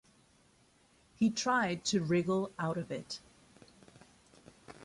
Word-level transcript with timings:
He 1.13 1.29
tried 1.29 1.85
to 1.85 2.01
wriggle 2.03 2.49
out 2.57 2.75
of 2.79 2.89
it. 2.89 3.19